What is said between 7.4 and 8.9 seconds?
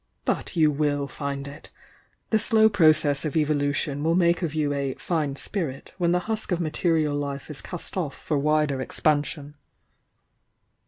b cast off for wider